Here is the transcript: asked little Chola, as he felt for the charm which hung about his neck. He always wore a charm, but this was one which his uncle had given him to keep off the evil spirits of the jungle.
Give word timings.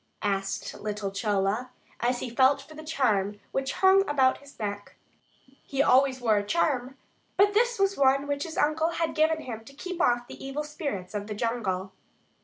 asked 0.23 0.73
little 0.81 1.11
Chola, 1.11 1.69
as 1.99 2.21
he 2.21 2.29
felt 2.31 2.59
for 2.59 2.73
the 2.73 2.83
charm 2.83 3.39
which 3.51 3.73
hung 3.85 4.01
about 4.09 4.39
his 4.39 4.57
neck. 4.59 4.95
He 5.61 5.83
always 5.83 6.19
wore 6.19 6.37
a 6.39 6.43
charm, 6.43 6.97
but 7.37 7.53
this 7.53 7.77
was 7.77 7.95
one 7.97 8.25
which 8.25 8.41
his 8.41 8.57
uncle 8.57 8.89
had 8.93 9.13
given 9.13 9.41
him 9.41 9.63
to 9.63 9.75
keep 9.75 10.01
off 10.01 10.25
the 10.27 10.43
evil 10.43 10.63
spirits 10.63 11.13
of 11.13 11.27
the 11.27 11.35
jungle. 11.35 11.91